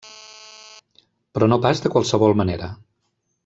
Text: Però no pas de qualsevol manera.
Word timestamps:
Però 1.37 1.51
no 1.53 1.61
pas 1.67 1.85
de 1.85 1.95
qualsevol 1.97 2.37
manera. 2.43 2.75